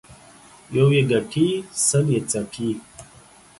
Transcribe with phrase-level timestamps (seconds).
[0.75, 1.47] يو يې گټي،
[1.85, 2.69] سل يې څټي.